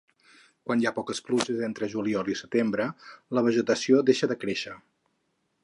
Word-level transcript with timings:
Quan 0.67 0.79
hi 0.83 0.87
ha 0.89 0.93
poques 0.95 1.19
pluges 1.27 1.61
entre 1.67 1.89
juliol 1.91 2.33
i 2.35 2.37
setembre, 2.39 2.87
la 3.39 3.45
vegetació 3.49 4.03
deixa 4.09 4.31
de 4.33 4.39
créixer. 4.45 4.75